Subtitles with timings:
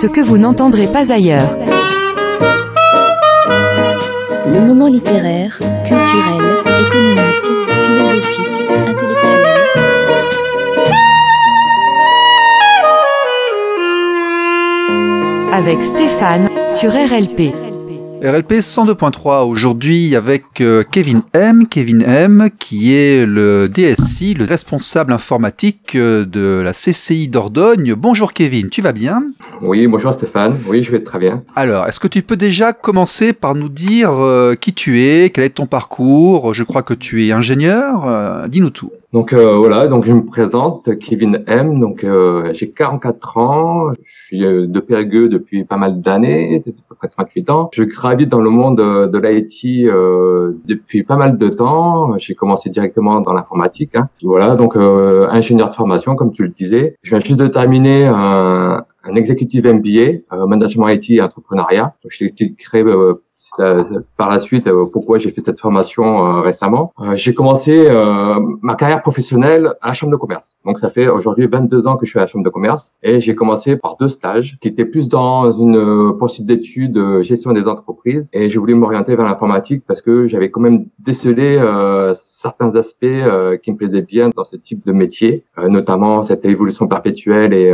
[0.00, 1.58] ce que vous n'entendrez pas ailleurs.
[4.46, 7.44] Le moment littéraire, culturel, économique,
[7.84, 9.44] philosophique, intellectuel.
[15.52, 17.69] Avec Stéphane, sur RLP.
[18.22, 21.66] RLP 102.3 aujourd'hui avec euh, Kevin M.
[21.66, 27.94] Kevin M qui est le DSI, le responsable informatique euh, de la CCI Dordogne.
[27.94, 29.22] Bonjour Kevin, tu vas bien?
[29.62, 30.58] Oui, bonjour Stéphane.
[30.66, 31.44] Oui, je vais très bien.
[31.56, 35.44] Alors, est-ce que tu peux déjà commencer par nous dire euh, qui tu es, quel
[35.44, 36.52] est ton parcours?
[36.52, 38.46] Je crois que tu es ingénieur.
[38.50, 38.92] Dis-nous tout.
[39.12, 41.80] Donc euh, voilà, donc je me présente, Kevin M.
[41.80, 46.60] Donc euh, j'ai 44 ans, je suis euh, de Périgueux depuis pas mal d'années, à
[46.60, 47.70] peu près 38 ans.
[47.72, 52.16] Je gravite dans le monde euh, de l'IT euh, depuis pas mal de temps.
[52.18, 53.96] J'ai commencé directement dans l'informatique.
[53.96, 54.06] Hein.
[54.22, 56.96] Voilà, donc euh, ingénieur de formation, comme tu le disais.
[57.02, 61.94] Je viens juste de terminer un, un executive MBA, management IT et entrepreneuriat.
[62.74, 63.14] Euh,
[64.16, 66.92] par la suite euh, pourquoi j'ai fait cette formation euh, récemment.
[67.00, 67.88] Euh, j'ai commencé
[68.62, 70.58] ma carrière professionnelle à la chambre de commerce.
[70.64, 73.20] Donc ça fait aujourd'hui 22 ans que je suis à la chambre de commerce et
[73.20, 78.30] j'ai commencé par deux stages qui étaient plus dans une poursuite d'études gestion des entreprises
[78.32, 81.58] et je voulais m'orienter vers l'informatique parce que j'avais quand même décelé
[82.14, 83.06] certains aspects
[83.62, 87.72] qui me plaisaient bien dans ce type de métier, notamment cette évolution perpétuelle et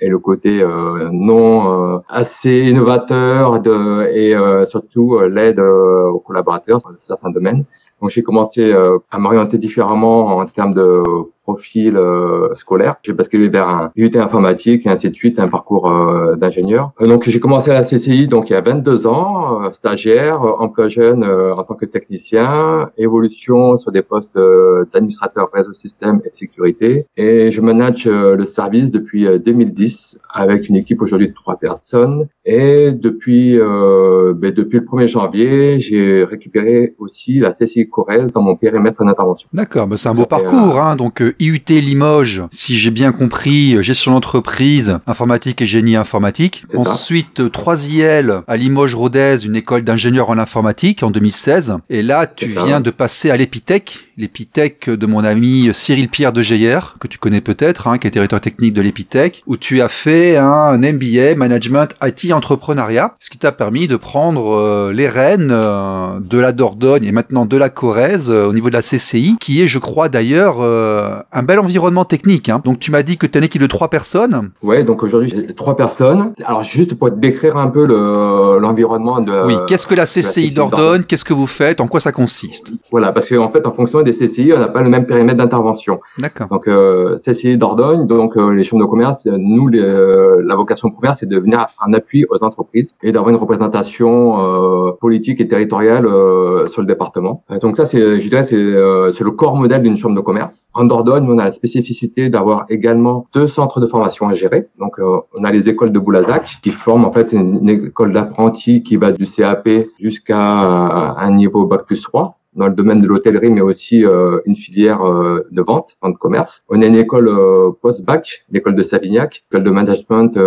[0.00, 6.78] et le côté euh, non euh, assez innovateur de, et euh, surtout l'aide aux collaborateurs
[6.78, 7.64] dans certains domaines.
[8.00, 8.74] Donc j'ai commencé
[9.10, 11.02] à m'orienter différemment en termes de
[11.46, 12.96] profil euh, scolaire.
[13.04, 16.90] J'ai basculé vers un UT informatique et ainsi de suite, un parcours euh, d'ingénieur.
[17.00, 20.42] Euh, donc j'ai commencé à la CCI donc il y a 22 ans, euh, stagiaire,
[20.42, 25.72] euh, emploi jeune euh, en tant que technicien, évolution sur des postes euh, d'administrateur réseau
[25.72, 27.06] système et de sécurité.
[27.16, 31.56] Et je manage euh, le service depuis euh, 2010 avec une équipe aujourd'hui de trois
[31.58, 32.26] personnes.
[32.44, 38.42] Et depuis euh, ben, depuis le 1er janvier, j'ai récupéré aussi la CCI Corrèze dans
[38.42, 39.48] mon périmètre d'intervention.
[39.52, 40.78] D'accord, bah c'est un beau parcours.
[40.80, 40.96] Hein.
[40.96, 46.64] Donc euh, IUT Limoges, si j'ai bien compris, gestion d'entreprise, informatique et génie informatique.
[46.74, 51.76] Ensuite, euh, 3 IL à Limoges-Rodez, une école d'ingénieurs en informatique en 2016.
[51.90, 56.42] Et là, tu viens de passer à l'Epitech, l'Epitech de mon ami Cyril Pierre de
[56.42, 59.88] Geyer, que tu connais peut-être, hein, qui est directeur technique de l'Epitech, où tu as
[59.88, 65.50] fait un MBA Management IT Entrepreneuriat, ce qui t'a permis de prendre euh, les rênes
[65.52, 69.36] euh, de la Dordogne et maintenant de la Corrèze euh, au niveau de la CCI,
[69.40, 72.48] qui est, je crois d'ailleurs, un bel environnement technique.
[72.48, 72.60] hein.
[72.64, 74.50] Donc tu m'as dit que tu une équipe de trois personnes.
[74.62, 76.32] Ouais, donc aujourd'hui j'ai trois personnes.
[76.44, 79.46] Alors juste pour te décrire un peu le l'environnement de.
[79.46, 81.02] oui, qu'est-ce que la CCI CCI Dordogne?
[81.02, 81.80] Qu'est-ce que vous faites?
[81.80, 82.72] En quoi ça consiste?
[82.90, 86.00] Voilà, parce qu'en fait en fonction des CCI, on n'a pas le même périmètre d'intervention.
[86.18, 86.48] D'accord.
[86.48, 90.90] Donc euh, CCI Dordogne, donc euh, les chambres de commerce, nous les, euh, la vocation
[90.90, 95.48] première c'est de venir en appui aux entreprises et d'avoir une représentation euh, politique et
[95.48, 97.44] territoriale euh, sur le département.
[97.60, 100.70] Donc ça c'est, je dirais, c'est euh, c'est le corps modèle d'une chambre de commerce.
[100.74, 104.68] En Dordogne, on a la spécificité d'avoir également deux centres de formation à gérer.
[104.78, 108.12] Donc euh, on a les écoles de Boulazac qui forment en fait une, une école
[108.12, 109.68] d'apprentis qui va du CAP
[109.98, 114.54] jusqu'à un niveau bac plus 3 dans le domaine de l'hôtellerie, mais aussi euh, une
[114.54, 116.64] filière euh, de vente, vente commerce.
[116.68, 120.38] On a une école euh, post-bac, l'école de Savignac, école de management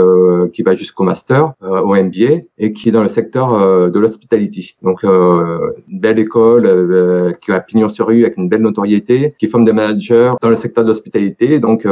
[0.52, 4.76] qui va jusqu'au master, au MBA, et qui est dans le secteur de l'hospitality.
[4.82, 9.66] Donc, une belle école qui a pignon sur rue avec une belle notoriété, qui forme
[9.66, 11.88] des managers dans le secteur de l'hospitalité, donc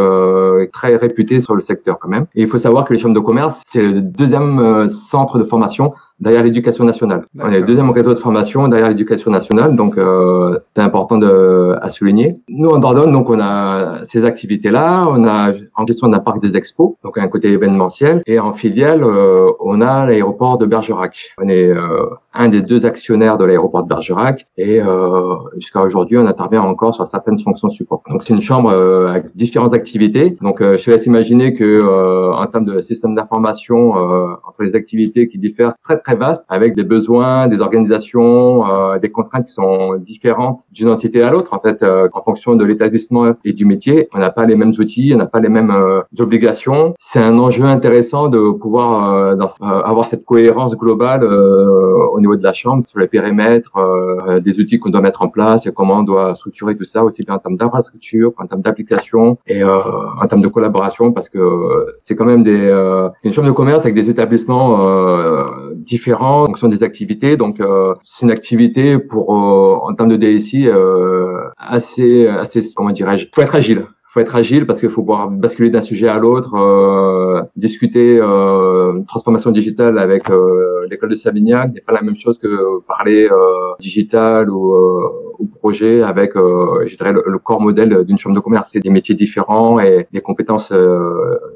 [0.71, 2.25] très réputé sur le secteur quand même.
[2.35, 5.93] Et il faut savoir que les chambres de commerce, c'est le deuxième centre de formation
[6.19, 7.21] derrière l'éducation nationale.
[7.39, 11.75] On est le deuxième réseau de formation derrière l'éducation nationale, donc euh, c'est important de,
[11.81, 12.35] à souligner.
[12.49, 16.57] Nous, en Dordogne, donc on a ces activités-là, on a en gestion d'un parc des
[16.57, 21.35] expos, donc un côté événementiel, et en filiale, euh, on a l'aéroport de Bergerac.
[21.37, 22.05] On est euh,
[22.37, 26.93] un des deux actionnaires de l'aéroport de Bergerac, et euh, jusqu'à aujourd'hui, on intervient encore
[26.95, 28.01] sur certaines fonctions support.
[28.09, 30.37] Donc c'est une chambre euh, avec différentes activités.
[30.41, 34.63] Donc euh, je te laisse imaginer que euh, en termes de système d'information euh, entre
[34.63, 39.09] les activités qui diffèrent, c'est très très vaste, avec des besoins, des organisations, euh, des
[39.09, 41.53] contraintes qui sont différentes d'une entité à l'autre.
[41.53, 41.83] En fait,
[42.13, 45.25] en fonction de l'établissement et du métier, on n'a pas les mêmes outils, on n'a
[45.25, 45.73] pas les mêmes
[46.19, 46.93] obligations.
[46.99, 52.85] C'est un enjeu intéressant de pouvoir dans- avoir cette cohérence globale au de la chambre
[52.87, 56.35] sur les périmètres, euh, des outils qu'on doit mettre en place et comment on doit
[56.35, 59.79] structurer tout ça aussi bien en termes d'infrastructure qu'en termes d'application et euh,
[60.21, 63.53] en termes de collaboration parce que euh, c'est quand même des euh, une chambre de
[63.53, 67.37] commerce avec des établissements euh, différents en fonction des activités.
[67.37, 72.91] Donc euh, c'est une activité pour euh, en termes de DSI euh, assez assez comment
[72.91, 76.17] dirais-je faut être agile faut être agile parce qu'il faut pouvoir basculer d'un sujet à
[76.17, 82.15] l'autre, euh, discuter euh, transformation digitale avec euh, l'école de Savignac n'est pas la même
[82.15, 83.35] chose que parler euh,
[83.81, 88.39] digital ou, euh, ou projet avec, je dirais, le, le corps modèle d'une chambre de
[88.39, 88.69] commerce.
[88.71, 90.73] C'est des métiers différents et des compétences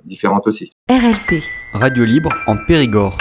[0.05, 0.73] différentes aussi.
[0.89, 1.41] RLP.
[1.73, 3.17] Radio libre en Périgord.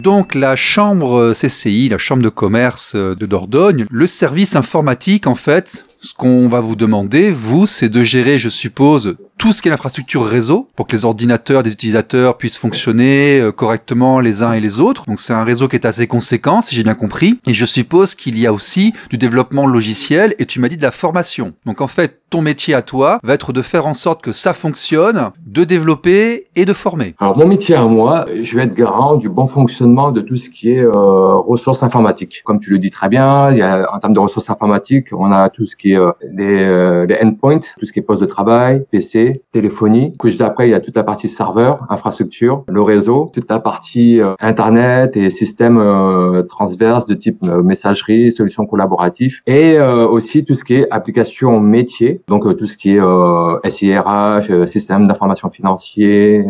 [0.00, 5.85] Donc la chambre CCI, la chambre de commerce de Dordogne, le service informatique en fait,
[6.06, 9.70] ce qu'on va vous demander, vous, c'est de gérer, je suppose, tout ce qui est
[9.70, 14.60] l'infrastructure réseau pour que les ordinateurs des utilisateurs puissent fonctionner euh, correctement les uns et
[14.60, 15.04] les autres.
[15.06, 17.38] Donc c'est un réseau qui est assez conséquent, si j'ai bien compris.
[17.46, 20.82] Et je suppose qu'il y a aussi du développement logiciel et tu m'as dit de
[20.82, 21.52] la formation.
[21.66, 24.52] Donc en fait, ton métier à toi va être de faire en sorte que ça
[24.52, 27.14] fonctionne, de développer et de former.
[27.20, 30.50] Alors mon métier à moi, je vais être garant du bon fonctionnement de tout ce
[30.50, 32.42] qui est euh, ressources informatiques.
[32.44, 35.30] Comme tu le dis très bien, il y a, en termes de ressources informatiques, on
[35.30, 38.22] a tout ce qui est euh, les, euh, les endpoints, tout ce qui est poste
[38.22, 40.14] de travail, PC, téléphonie.
[40.22, 44.20] Puis après, il y a toute la partie serveur, infrastructure, le réseau, toute la partie
[44.20, 50.64] euh, internet et système euh, transverse de type messagerie, solutions collaboratives, et aussi tout ce
[50.64, 56.44] qui est application métier, donc tout ce qui est SIRH, système d'information financier,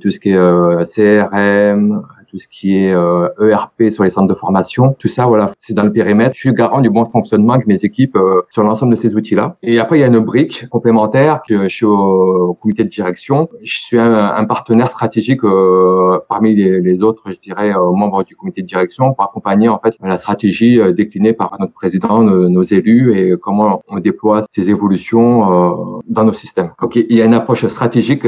[0.00, 2.02] tout ce qui est CRM,
[2.32, 4.96] tout ce qui est ERP euh, e sur les centres de formation.
[4.98, 6.34] Tout ça, voilà, c'est dans le périmètre.
[6.34, 9.56] Je suis garant du bon fonctionnement avec mes équipes euh, sur l'ensemble de ces outils-là.
[9.62, 13.48] Et après, il y a une brique complémentaire que je suis au, comité de direction.
[13.62, 18.66] Je suis un, partenaire stratégique euh, parmi les, autres, je dirais, membres du comité de
[18.66, 23.82] direction pour accompagner en fait la stratégie déclinée par notre président, nos, élus et comment
[23.88, 26.70] on déploie ces évolutions dans nos systèmes.
[26.80, 28.26] Donc, il y a une approche stratégique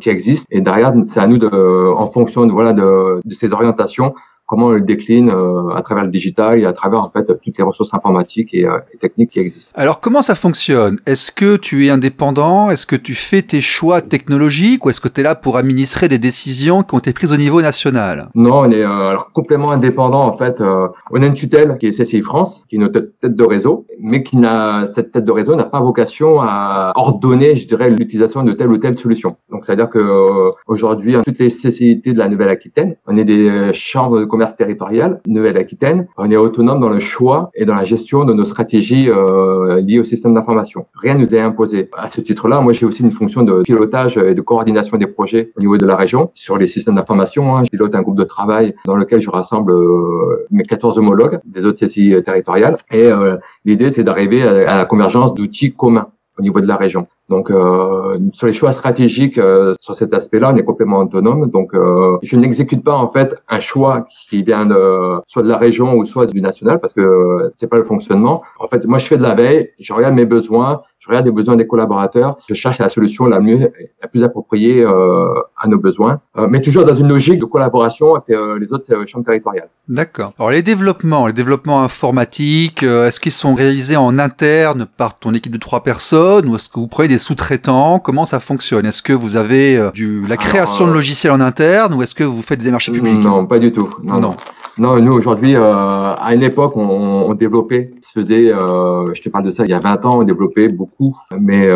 [0.00, 1.48] qui existe et derrière, c'est à nous de,
[1.94, 4.14] en fonction de voilà de ces orientations
[4.46, 7.58] comment on le décline euh, à travers le digital et à travers en fait toutes
[7.58, 9.72] les ressources informatiques et, euh, et techniques qui existent.
[9.74, 10.98] Alors comment ça fonctionne?
[11.04, 12.70] Est-ce que tu es indépendant?
[12.70, 16.08] Est-ce que tu fais tes choix technologiques ou est-ce que tu es là pour administrer
[16.08, 18.28] des décisions qui ont été prises au niveau national?
[18.34, 20.60] Non, on est euh, alors complètement indépendant en fait.
[20.60, 24.22] on a une tutelle qui est CCI France, qui est notre tête de réseau, mais
[24.22, 28.52] qui n'a cette tête de réseau n'a pas vocation à ordonner, je dirais, l'utilisation de
[28.52, 29.36] telle ou telle solution.
[29.50, 34.24] Donc c'est-à-dire que aujourd'hui, toutes les CCIT de la Nouvelle-Aquitaine, on est des chambres de
[34.36, 38.44] commerce territorial, Nouvelle-Aquitaine, on est autonome dans le choix et dans la gestion de nos
[38.44, 40.84] stratégies euh, liées au système d'information.
[40.94, 41.88] Rien nous est imposé.
[41.96, 45.52] À ce titre-là, moi, j'ai aussi une fonction de pilotage et de coordination des projets
[45.56, 47.56] au niveau de la région sur les systèmes d'information.
[47.56, 47.62] Hein.
[47.64, 51.64] Je pilote un groupe de travail dans lequel je rassemble euh, mes 14 homologues des
[51.64, 52.76] autres CCI territoriales.
[52.92, 57.06] Et euh, l'idée, c'est d'arriver à la convergence d'outils communs au niveau de la région.
[57.28, 61.50] Donc, euh, sur les choix stratégiques, euh, sur cet aspect-là, on est complètement autonome.
[61.50, 65.56] Donc, euh, je n'exécute pas en fait un choix qui vient de soit de la
[65.56, 68.42] région ou soit du national, parce que euh, c'est pas le fonctionnement.
[68.60, 71.32] En fait, moi, je fais de la veille, je regarde mes besoins, je regarde les
[71.32, 73.70] besoins des collaborateurs, je cherche la solution la mieux,
[74.02, 78.16] la plus appropriée euh, à nos besoins, euh, mais toujours dans une logique de collaboration
[78.16, 79.68] avec les autres chambres territoriales.
[79.88, 80.32] D'accord.
[80.38, 85.52] Alors, les développements, les développements informatiques, est-ce qu'ils sont réalisés en interne par ton équipe
[85.52, 88.00] de trois personnes, ou est-ce que vous prenez des sous-traitants?
[88.00, 88.86] Comment ça fonctionne?
[88.86, 92.14] Est-ce que vous avez euh, du, la création de euh, logiciels en interne ou est-ce
[92.14, 93.22] que vous faites des démarches publiques?
[93.22, 93.94] Non, pas du tout.
[94.02, 94.20] Non, non.
[94.20, 94.36] non.
[94.78, 99.50] Nous aujourd'hui, euh, à une époque, on, on développait, se faisait, je te parle de
[99.50, 101.68] ça, il y a 20 ans, on développait beaucoup, mais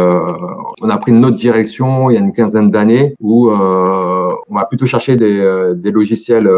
[0.83, 4.65] on a pris une autre direction il y a une quinzaine d'années où on va
[4.69, 6.49] plutôt chercher des, des logiciels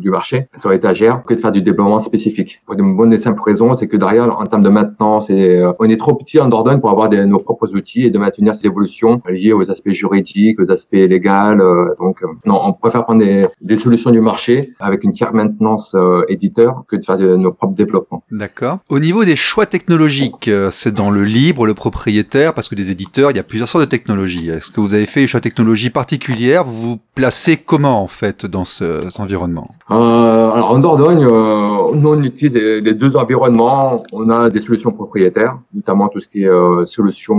[0.00, 2.60] du marché sur étagère que de faire du développement spécifique.
[2.66, 5.84] Pour une bonne et simple raison, c'est que derrière, en termes de maintenance, et, on
[5.84, 9.20] est trop petit en Dordogne pour avoir nos propres outils et de maintenir ces évolutions
[9.28, 11.22] liées aux aspects juridiques, aux aspects légaux.
[11.32, 15.32] Euh, donc, euh, non, on préfère prendre des, des, solutions du marché avec une tiers
[15.32, 15.61] maintenance
[15.94, 18.22] euh, éditeur que de faire de, nos propres développements.
[18.30, 18.78] D'accord.
[18.88, 23.30] Au niveau des choix technologiques, c'est dans le libre, le propriétaire, parce que des éditeurs,
[23.30, 24.50] il y a plusieurs sortes de technologies.
[24.50, 26.64] Est-ce que vous avez fait des choix technologies particulières?
[26.64, 29.68] Vous vous placez comment en fait dans ce, cet environnement?
[29.90, 34.02] Euh, Alors en Dordogne, euh, nous on utilise les, deux environnements.
[34.12, 37.32] On a des solutions propriétaires, notamment tout ce qui est euh, solutions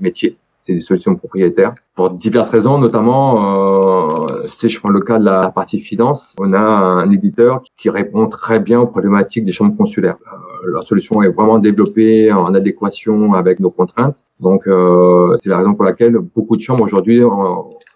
[0.00, 0.36] métier.
[0.66, 5.24] C'est des solutions propriétaires pour diverses raisons, notamment, euh, si je prends le cas de
[5.24, 9.76] la partie finance, on a un éditeur qui répond très bien aux problématiques des chambres
[9.76, 10.16] consulaires.
[10.32, 14.24] Euh, leur solution est vraiment développée en adéquation avec nos contraintes.
[14.40, 17.22] Donc, euh, c'est la raison pour laquelle beaucoup de chambres aujourd'hui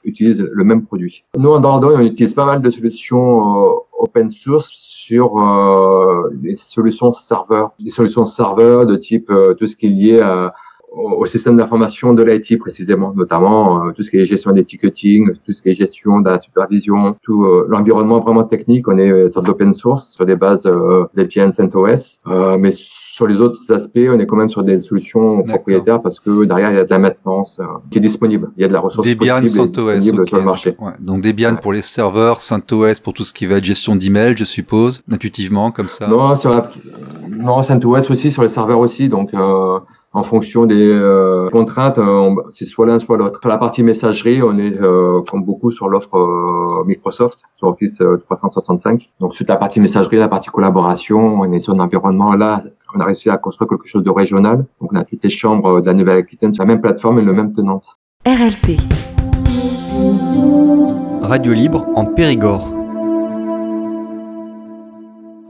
[0.04, 1.24] utilisent le même produit.
[1.36, 6.54] Nous, en Dordogne, on utilise pas mal de solutions euh, open source sur euh, les
[6.54, 10.54] solutions serveurs, des solutions serveurs de type tout ce qui est lié à
[10.92, 15.32] au système d'information de l'IT précisément, notamment euh, tout ce qui est gestion des ticketing,
[15.44, 18.88] tout ce qui est gestion de la supervision, tout euh, l'environnement vraiment technique.
[18.88, 22.70] On est sur de l'open source, sur des bases euh, d'API CentOS, euh, mais
[23.26, 26.76] les autres aspects, on est quand même sur des solutions propriétaires parce que derrière il
[26.76, 27.60] y a de la maintenance
[27.90, 30.76] qui est disponible, il y a de la ressource Debian, CentOS, sur le marché.
[30.80, 30.92] Ouais.
[31.00, 34.44] Donc Debian pour les serveurs, CentOS pour tout ce qui va être gestion d'email, je
[34.44, 36.08] suppose, intuitivement comme ça.
[36.08, 36.70] Non, sur la...
[37.28, 39.32] non CentOS aussi sur les serveurs aussi, donc
[40.12, 43.38] en fonction des euh, contraintes, euh, c'est soit l'un soit l'autre.
[43.40, 49.08] Sur la partie messagerie, on est euh, comme beaucoup sur l'offre Microsoft, sur Office 365.
[49.20, 52.62] Donc sur la partie messagerie, la partie collaboration, on est sur un environnement là,
[52.94, 54.64] on a réussi à construire quelque chose de régional.
[54.80, 57.32] Donc on a toutes les chambres de la Nouvelle-Aquitaine sur la même plateforme et le
[57.32, 57.80] même tenant.
[58.26, 58.78] RLP.
[61.22, 62.68] Radio libre en Périgord.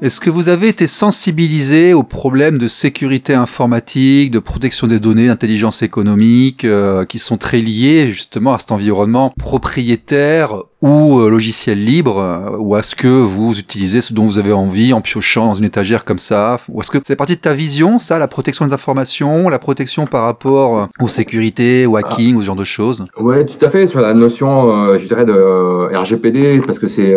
[0.02, 5.26] Est-ce que vous avez été sensibilisé aux problèmes de sécurité informatique, de protection des données,
[5.26, 11.78] d'intelligence économique, euh, qui sont très liés justement à cet environnement propriétaire ou euh, logiciel
[11.78, 15.54] libre, euh, ou est-ce que vous utilisez ce dont vous avez envie en piochant dans
[15.54, 16.58] une étagère comme ça?
[16.68, 20.06] Ou est-ce que c'est partie de ta vision, ça, la protection des informations, la protection
[20.06, 23.04] par rapport aux sécurités, au hacking, ou ce genre de choses?
[23.18, 27.14] Oui, tout à fait, sur la notion, je dirais, de RGPD, parce que c'est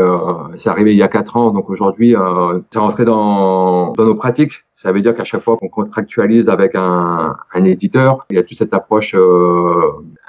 [0.55, 2.15] c'est arrivé il y a quatre ans, donc aujourd'hui,
[2.69, 4.65] c'est rentré dans, dans nos pratiques.
[4.75, 8.43] Ça veut dire qu'à chaque fois qu'on contractualise avec un, un, éditeur, il y a
[8.43, 9.81] toute cette approche, euh,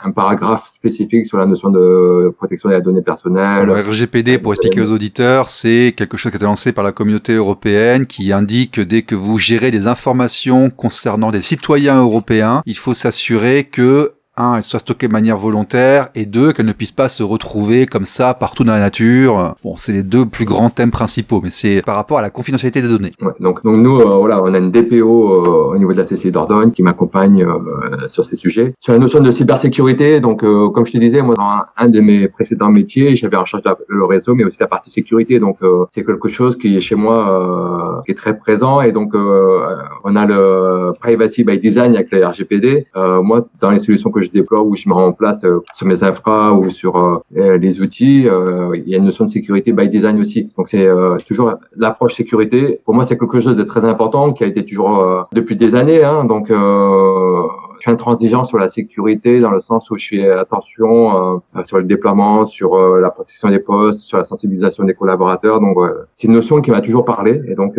[0.02, 3.66] un paragraphe spécifique sur la notion de protection des données personnelles.
[3.66, 6.92] Le RGPD, pour expliquer aux auditeurs, c'est quelque chose qui a été lancé par la
[6.92, 12.62] communauté européenne qui indique que dès que vous gérez des informations concernant des citoyens européens,
[12.66, 16.92] il faut s'assurer que un, soit stockée de manière volontaire, et deux, qu'elle ne puisse
[16.92, 19.54] pas se retrouver comme ça partout dans la nature.
[19.62, 22.82] Bon, c'est les deux plus grands thèmes principaux, mais c'est par rapport à la confidentialité
[22.82, 23.12] des données.
[23.40, 26.32] Donc, donc nous, euh, voilà, on a une DPO euh, au niveau de la CCI
[26.32, 28.74] Dordogne qui m'accompagne euh, sur ces sujets.
[28.80, 32.28] Sur la notion de cybersécurité, donc comme je te disais, moi dans un, de mes
[32.28, 35.38] précédents métiers, j'avais en charge le réseau, mais aussi la partie sécurité.
[35.38, 35.58] Donc
[35.90, 40.26] c'est quelque chose qui est chez moi qui est très présent, et donc on a
[40.26, 42.86] le privacy by design avec le RGPD.
[43.22, 46.02] moi, dans les solutions que je déploie ou je mets en place euh, sur mes
[46.02, 49.88] infra ou sur euh, euh, les outils, il y a une notion de sécurité by
[49.88, 50.50] design aussi.
[50.56, 50.88] Donc c'est
[51.26, 52.80] toujours l'approche sécurité.
[52.84, 56.02] Pour moi, c'est quelque chose de très important qui a été toujours depuis des années.
[56.04, 61.42] Hein, donc je suis intransigeant sur la sécurité dans le sens où je fais attention
[61.64, 65.60] sur le déploiement, sur la protection des postes, sur la sensibilisation des collaborateurs.
[65.60, 65.76] Donc
[66.14, 67.76] c'est une notion qui m'a toujours parlé et donc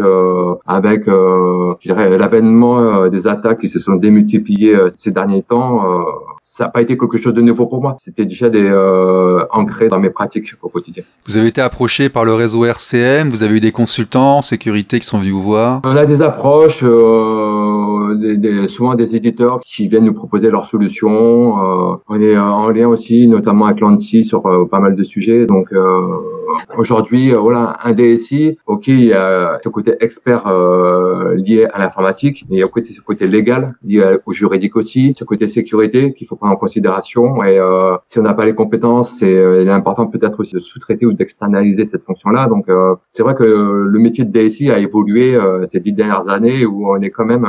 [0.66, 6.06] avec je dirais l'avènement des attaques qui se sont démultipliées ces derniers temps,
[6.40, 7.98] ça n'a pas été quelque chose de nouveau pour moi.
[8.00, 11.04] C'était déjà des, euh, ancré dans mes pratiques au quotidien.
[11.28, 15.08] Vous avez été approché par le réseau RCM, vous avez eu des consultants sécurité qui
[15.08, 19.88] sont venus vous voir On a des approches, euh, des, des, souvent des éditeurs qui
[19.88, 21.92] viennent nous proposer leurs solutions.
[21.92, 25.46] Euh, on est en lien aussi, notamment avec l'ANSI sur euh, pas mal de sujets.
[25.46, 25.70] Donc
[26.56, 30.46] euh, aujourd'hui, euh, voilà, un DSI, ok, il y a ce côté expert
[31.36, 35.14] lié à l'informatique, mais il y a côté, ce côté légal lié au juridique aussi,
[35.18, 37.44] ce côté sécurité qu'il faut prendre en considération.
[37.44, 41.06] Et euh, si on n'a pas les compétences, c'est euh, important peut-être aussi de sous-traiter
[41.06, 42.48] ou d'externaliser cette fonction-là.
[42.48, 46.66] Donc euh, c'est vrai que le métier de DSI a évolué ces dix dernières années
[46.66, 47.48] où on est quand même,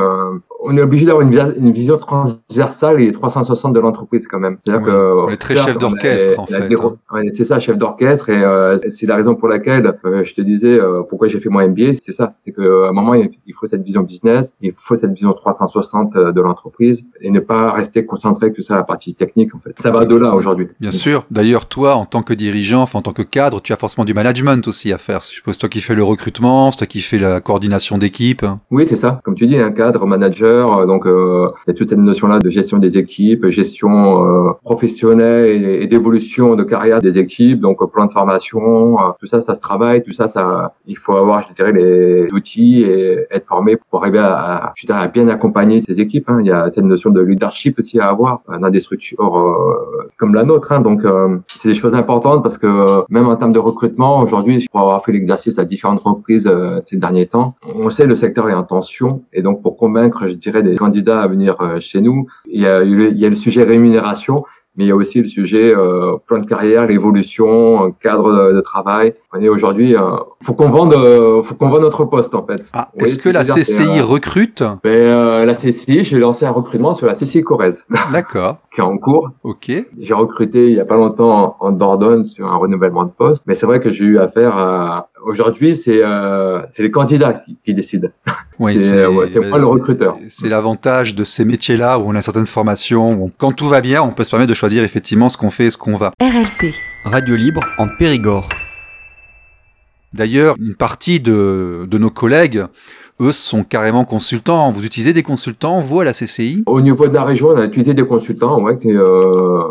[0.63, 4.59] on est obligé d'avoir une, vision transversale et 360 de l'entreprise quand même.
[4.65, 6.75] C'est-à-dire que on est très chef d'orchestre en fait.
[6.75, 7.23] Hein.
[7.33, 11.39] c'est ça, chef d'orchestre et c'est la raison pour laquelle je te disais pourquoi j'ai
[11.39, 14.73] fait mon MBA, c'est ça, c'est qu'à un moment il faut cette vision business, il
[14.73, 19.15] faut cette vision 360 de l'entreprise et ne pas rester concentré que ça la partie
[19.15, 19.75] technique en fait.
[19.79, 20.69] Ça va de là aujourd'hui.
[20.81, 21.25] Bien sûr.
[21.31, 24.67] D'ailleurs, toi, en tant que dirigeant, en tant que cadre, tu as forcément du management
[24.69, 25.21] aussi à faire.
[25.23, 28.45] Je suppose toi qui fais le recrutement, c'est toi qui fais la coordination d'équipe.
[28.71, 29.21] Oui, c'est ça.
[29.25, 32.41] Comme tu dis, un cadre, manager, euh, donc euh, il y a toute cette notion-là
[32.41, 38.07] de gestion des équipes, gestion euh, professionnelle et, d'évolution de carrière des équipes, donc plan
[38.07, 38.86] de formation,
[39.19, 42.83] tout ça, ça se travaille, tout ça, ça, il faut avoir, je dirais, les outils
[42.83, 46.29] et être formé pour arriver à, je dirais, à bien accompagner ces équipes.
[46.29, 46.39] Hein.
[46.41, 50.35] Il y a cette notion de leadership aussi à avoir dans des structures euh, comme
[50.35, 50.73] la nôtre.
[50.73, 50.81] Hein.
[50.81, 54.67] Donc, euh, c'est des choses importantes parce que euh, même en termes de recrutement, aujourd'hui,
[54.71, 56.51] pour avoir fait l'exercice à différentes reprises
[56.85, 60.35] ces derniers temps, on sait le secteur est en tension et donc pour convaincre, je
[60.35, 63.65] dirais, des candidats à venir chez nous, il y a, il y a le sujet
[63.65, 64.45] rémunération
[64.77, 69.15] mais il y a aussi le sujet euh, plan de carrière, l'évolution, cadre de, travail.
[69.33, 72.63] On est aujourd'hui, euh, faut qu'on vende, euh, faut qu'on vende notre poste en fait.
[72.73, 74.63] Ah, est-ce que la CCI recrute?
[74.83, 77.85] Ben, euh, La CCI, j'ai lancé un recrutement sur la CCI Corrèze.
[78.13, 78.59] D'accord.
[78.75, 79.31] qui est en cours.
[79.45, 79.71] Ok.
[79.99, 83.55] J'ai recruté il y a pas longtemps en, Dordogne sur un renouvellement de poste, mais
[83.55, 87.75] c'est vrai que j'ai eu affaire à, Aujourd'hui, c'est euh, c'est les candidats qui, qui
[87.75, 88.09] décident.
[88.59, 90.17] Oui, c'est ouais, c'est pas le recruteur.
[90.31, 93.13] C'est l'avantage de ces métiers-là où on a certaines formations.
[93.13, 95.67] Où quand tout va bien, on peut se permettre de choisir effectivement ce qu'on fait
[95.67, 96.13] et ce qu'on va.
[96.21, 96.75] RLP.
[97.05, 98.49] Radio libre en Périgord.
[100.13, 102.65] D'ailleurs, une partie de, de nos collègues
[103.21, 104.71] eux sont carrément consultants.
[104.71, 107.65] Vous utilisez des consultants, vous, à la CCI Au niveau de la région, on a
[107.65, 109.63] utilisé des consultants ouais, qui, euh,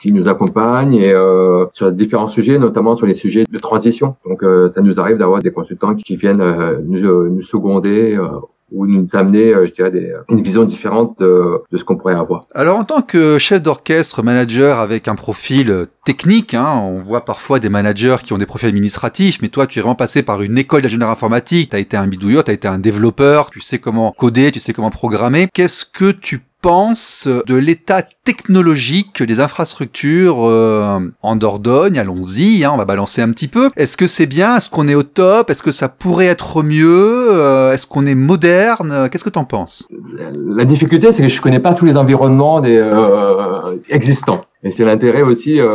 [0.00, 4.16] qui nous accompagnent et, euh, sur différents sujets, notamment sur les sujets de transition.
[4.26, 8.16] Donc, euh, ça nous arrive d'avoir des consultants qui viennent euh, nous, euh, nous seconder
[8.16, 8.28] euh,
[8.72, 12.46] ou nous amener, euh, je dirais, des, une vision différente de, ce qu'on pourrait avoir.
[12.54, 17.58] Alors, en tant que chef d'orchestre, manager avec un profil technique, hein, on voit parfois
[17.58, 20.58] des managers qui ont des profils administratifs, mais toi, tu es vraiment passé par une
[20.58, 23.78] école d'ingénieur informatique, tu as été un bidouilleur, tu as été un développeur, tu sais
[23.78, 25.48] comment coder, tu sais comment programmer.
[25.52, 32.76] Qu'est-ce que tu penses de l'état technologique des infrastructures euh, en Dordogne Allons-y, hein, on
[32.76, 33.70] va balancer un petit peu.
[33.76, 34.56] Est-ce que c'est bien?
[34.56, 35.50] Est-ce qu'on est au top?
[35.50, 37.28] Est-ce que ça pourrait être mieux?
[37.32, 39.08] Euh, Est-ce qu'on est moderne?
[39.10, 39.86] Qu'est-ce que tu en penses?
[40.34, 44.42] La difficulté, c'est que je connais pas tous les environnements des, euh, existants.
[44.62, 45.66] Et c'est l'intérêt aussi, euh,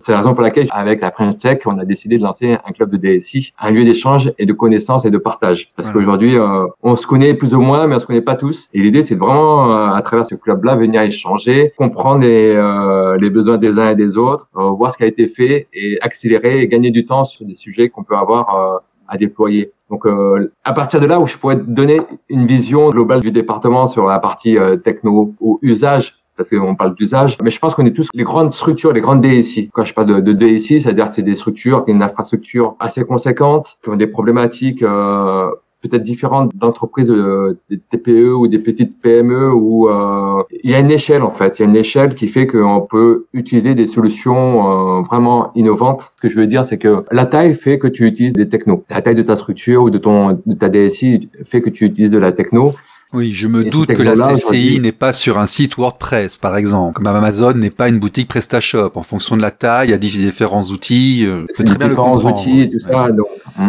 [0.00, 2.72] c'est la raison pour laquelle, avec la French Tech, on a décidé de lancer un
[2.72, 5.68] club de DSI, un lieu d'échange et de connaissances et de partage.
[5.76, 6.00] Parce Voilà.
[6.06, 8.68] qu'aujourd'hui, euh, on se connaît plus ou moins, mais on se connaît pas tous.
[8.74, 13.30] Et l'idée, c'est vraiment, euh, à travers ce club-là, venir échanger, comprendre les, euh, les
[13.30, 16.60] besoins des uns et des autres, euh, voir ce qui a été fait et accélérer
[16.62, 19.72] et gagner du temps sur des sujets qu'on peut avoir euh, à déployer.
[19.90, 23.86] Donc, euh, à partir de là où je pourrais donner une vision globale du département
[23.86, 27.84] sur la partie euh, techno ou usage, parce qu'on parle d'usage, mais je pense qu'on
[27.84, 29.70] est tous les grandes structures, les grandes DSI.
[29.74, 33.78] Quand je parle de, DSI, c'est-à-dire c'est des structures qui ont une infrastructure assez conséquente,
[33.82, 35.50] qui ont des problématiques euh,
[35.82, 40.78] peut-être différentes d'entreprises, euh, des TPE ou des petites PME, où euh, il y a
[40.78, 43.86] une échelle en fait, il y a une échelle qui fait qu'on peut utiliser des
[43.86, 46.12] solutions euh, vraiment innovantes.
[46.16, 48.84] Ce que je veux dire, c'est que la taille fait que tu utilises des technos.
[48.90, 52.10] La taille de ta structure ou de ton de ta DSI fait que tu utilises
[52.10, 52.74] de la techno.
[53.14, 56.56] Oui, je me Et doute que la CCI n'est pas sur un site WordPress, par
[56.56, 58.92] exemple, comme Amazon n'est pas une boutique PrestaShop.
[58.96, 61.24] En fonction de la taille, il y a différents outils.
[61.26, 63.10] euh, peux très bien différents outils et tout ça.
[63.10, 63.26] donc.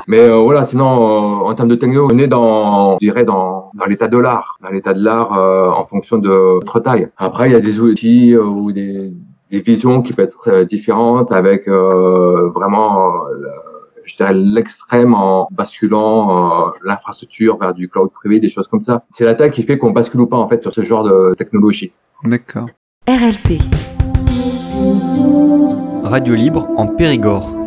[0.07, 3.71] Mais euh, voilà, sinon, euh, en termes de techno, on est dans, je dirais, dans,
[3.73, 6.29] dans l'état de l'art, dans l'état de l'art euh, en fonction de
[6.59, 7.07] notre taille.
[7.17, 9.13] Après, il y a des outils euh, ou des,
[9.51, 13.13] des visions qui peuvent être euh, différentes avec euh, vraiment,
[14.09, 19.05] je dirais, l'extrême en basculant euh, l'infrastructure vers du cloud privé, des choses comme ça.
[19.13, 21.35] C'est la taille qui fait qu'on bascule ou pas en fait sur ce genre de
[21.37, 21.91] technologie.
[22.23, 22.67] D'accord.
[23.07, 23.61] RLP.
[26.03, 27.58] Radio libre en Périgord.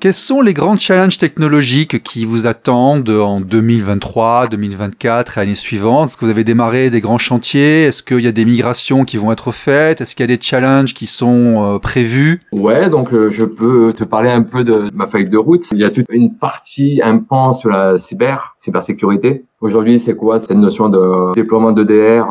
[0.00, 6.08] Quels sont les grands challenges technologiques qui vous attendent en 2023, 2024 et années suivantes
[6.08, 7.82] Est-ce que vous avez démarré des grands chantiers?
[7.82, 10.00] Est-ce qu'il y a des migrations qui vont être faites?
[10.00, 12.40] Est-ce qu'il y a des challenges qui sont euh, prévus?
[12.52, 15.66] Ouais, donc euh, je peux te parler un peu de ma feuille de route.
[15.70, 19.44] Il y a toute une partie, un pan sur la cyber, cybersécurité.
[19.60, 20.40] Aujourd'hui, c'est quoi?
[20.40, 22.24] Cette notion de déploiement d'EDR.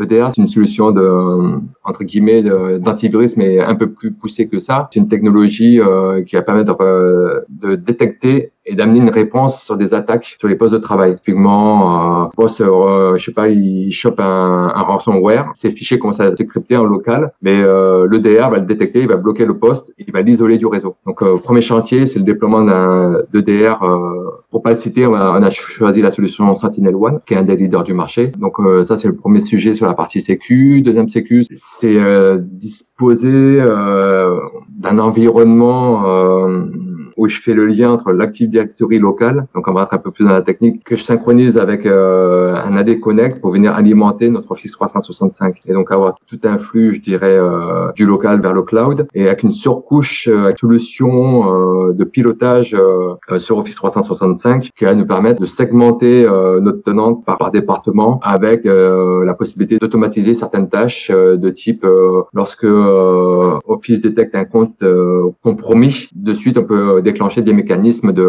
[0.00, 2.42] EDR, c'est une solution de, entre guillemets,
[2.78, 4.88] d'antivirus, mais un peu plus poussée que ça.
[4.92, 9.76] C'est une technologie euh, qui va permettre euh, de détecter et d'amener une réponse sur
[9.76, 11.16] des attaques sur les postes de travail.
[11.16, 16.20] Typiquement, euh, poste, euh, je sais pas, il chope un, un ransomware, ces fichiers commencent
[16.20, 19.58] à être cryptés en local, mais euh, l'EDR va le détecter, il va bloquer le
[19.58, 20.96] poste, il va l'isoler du réseau.
[21.06, 23.82] Donc, euh, premier chantier, c'est le déploiement d'un d'EDR.
[23.82, 23.98] Euh,
[24.50, 27.38] pour pas le citer, on a, on a choisi la solution Sentinel One, qui est
[27.38, 28.28] un des leaders du marché.
[28.38, 30.82] Donc, euh, ça, c'est le premier sujet sur la partie sécu.
[30.82, 33.64] Deuxième sécu, c'est euh, disposer
[34.78, 36.04] d'un environnement
[37.18, 40.10] où je fais le lien entre l'Active Directory local, donc on va être un peu
[40.10, 44.30] plus dans la technique, que je synchronise avec euh, un AD Connect pour venir alimenter
[44.30, 48.54] notre Office 365 et donc avoir tout un flux, je dirais, euh, du local vers
[48.54, 53.74] le cloud et avec une surcouche euh, solution euh, de pilotage euh, euh, sur Office
[53.74, 56.26] 365 qui va nous permettre de segmenter
[56.60, 61.86] notre tenante par, par département avec la possibilité d'automatiser certaines tâches de type
[62.32, 64.84] lorsque Office détecte un compte
[65.42, 68.26] compromis, de suite on peut déclencher des mécanismes de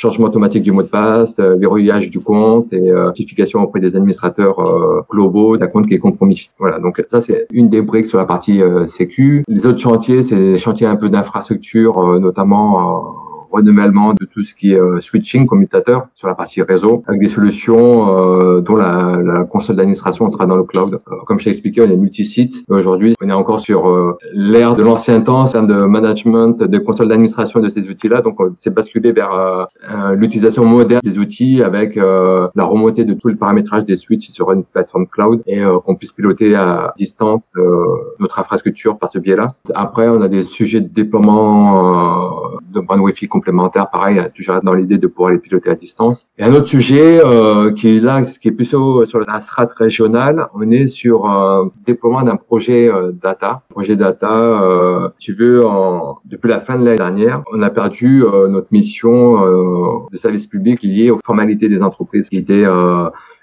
[0.00, 3.96] changement automatique du mot de passe, euh, verrouillage du compte et euh, notification auprès des
[3.96, 6.48] administrateurs euh, globaux d'un compte qui est compromis.
[6.58, 9.44] Voilà, donc ça c'est une des briques sur la partie sécu.
[9.46, 13.14] Les autres chantiers, c'est des chantiers un peu d'infrastructure, notamment
[13.50, 17.28] renouvellement de tout ce qui est euh, switching, commutateur sur la partie réseau, avec des
[17.28, 21.00] solutions euh, dont la, la console d'administration sera dans le cloud.
[21.26, 22.64] comme je t'ai expliqué, on est multi-site.
[22.68, 27.60] Aujourd'hui, on est encore sur l'ère de l'ancien temps, en de management, de console d'administration
[27.60, 28.20] de ces outils-là.
[28.22, 29.68] Donc, on s'est basculé vers
[30.14, 34.64] l'utilisation moderne des outils avec la remontée de tout le paramétrage des switches sur une
[34.64, 37.50] plateforme cloud et qu'on puisse piloter à distance
[38.18, 39.54] notre infrastructure par ce biais-là.
[39.74, 44.98] Après, on a des sujets de déploiement de bande Wi-Fi complémentaire, pareil, toujours dans l'idée
[45.04, 46.28] de pouvoir les piloter à distance.
[46.38, 48.70] Et un autre sujet euh, qui est là, qui est plus
[49.12, 53.50] sur la strate régionale, on est sur un déploiement d'un projet euh, data.
[53.70, 58.10] Projet data, euh, tu veux, en, depuis la fin de l'année dernière, on a perdu
[58.24, 62.66] euh, notre mission euh, de service public liée aux formalités des entreprises, qui était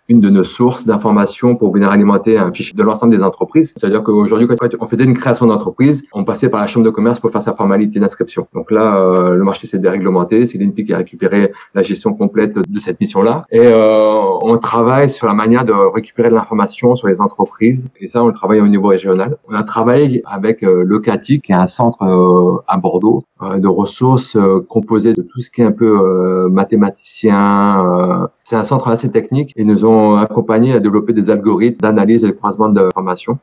[0.10, 3.74] une de nos sources d'informations pour venir alimenter un fichier de l'ensemble des entreprises.
[3.76, 5.98] C'est-à-dire qu'aujourd'hui, quand on faisait une création d'entreprise,
[6.28, 8.48] passait par la chambre de commerce pour faire sa formalité d'inscription.
[8.54, 10.46] Donc là, euh, le marché s'est déréglementé.
[10.46, 13.46] C'est l'INPI qui a récupéré la gestion complète de cette mission-là.
[13.52, 17.90] Et euh, on travaille sur la manière de récupérer de l'information sur les entreprises.
[18.00, 19.38] Et ça, on le travaille au niveau régional.
[19.50, 23.60] On a travaillé avec euh, le CATI, qui est un centre euh, à Bordeaux, euh,
[23.60, 28.28] de ressources euh, composées de tout ce qui est un peu mathématicien.
[28.44, 32.28] c'est un centre assez technique et nous ont accompagnés à développer des algorithmes d'analyse et
[32.28, 33.38] de croisement d'informations.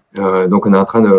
[0.50, 1.12] donc on est en train de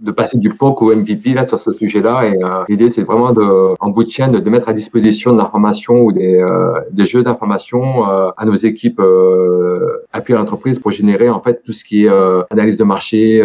[0.00, 2.26] de passer du POC au MVP là sur ce sujet-là.
[2.26, 5.38] Et euh, l'idée, c'est vraiment de, en bout de chaîne, de, mettre à disposition de
[5.38, 9.00] l'information ou des, euh, des jeux d'information euh, à nos équipes
[10.12, 12.10] appui à l'entreprise pour générer en fait tout ce qui est
[12.50, 13.42] analyse de marché,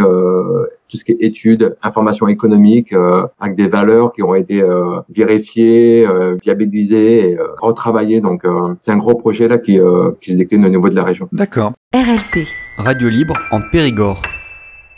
[0.89, 2.93] tout ce qui est études, information économique,
[3.39, 4.63] avec des valeurs qui ont été
[5.09, 6.07] vérifiées,
[6.41, 8.21] viabilisées et retravaillées.
[8.21, 8.43] Donc,
[8.81, 9.79] c'est un gros projet là qui,
[10.21, 11.27] qui se décline au niveau de la région.
[11.31, 11.73] D'accord.
[11.93, 12.47] RLP.
[12.77, 14.21] Radio libre en Périgord.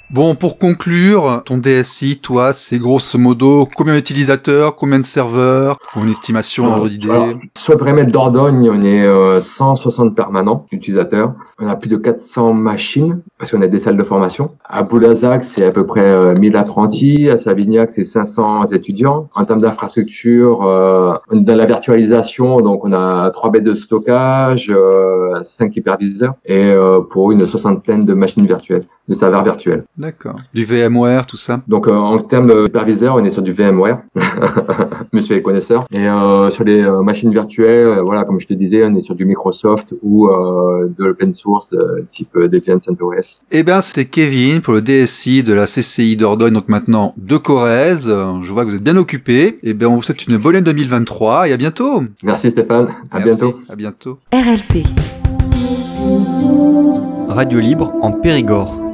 [0.10, 6.02] Bon, pour conclure, ton DSI, toi, c'est grosso modo combien d'utilisateurs, combien de serveurs, pour
[6.02, 7.10] une estimation, ordre d'idée
[7.58, 11.34] Sur le périmètre d'Ordogne, on est 160 euh, permanents utilisateurs.
[11.60, 14.52] On a plus de 400 machines, parce qu'on a des salles de formation.
[14.64, 17.30] À Boulazac, c'est à peu près 1000 euh, apprentis.
[17.30, 19.28] À Savignac, c'est 500 étudiants.
[19.36, 24.74] En termes d'infrastructure, euh, dans la virtualisation, donc on a 3 bêtes de stockage,
[25.44, 26.74] 5 hyperviseurs, et
[27.10, 29.84] pour une soixantaine de machines virtuelles, de serveurs virtuels.
[29.98, 30.40] D'accord.
[30.54, 31.62] Du VMware, tout ça?
[31.68, 34.02] Donc euh, en termes de superviseur, on est sur du VMware.
[35.14, 35.86] Monsieur les connaisseurs.
[35.92, 39.16] Et euh, sur les euh, machines virtuelles, voilà, comme je te disais, on est sur
[39.16, 41.76] du Microsoft ou de l'open source
[42.10, 43.42] type Debian CentOS.
[43.52, 48.14] Eh bien, c'était Kevin pour le DSI de la CCI Dordogne, donc maintenant de Corrèze.
[48.42, 49.60] Je vois que vous êtes bien occupé.
[49.64, 52.04] Eh bien, on vous souhaite une bonne année 2023 et à bientôt.
[52.24, 52.90] Merci Stéphane.
[53.12, 53.60] À bientôt.
[53.70, 54.20] À bientôt.
[54.34, 54.86] RLP.
[57.30, 58.87] Radio libre en Périgord.